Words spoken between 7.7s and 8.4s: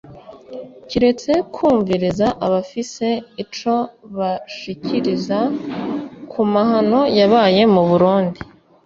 mu Burundi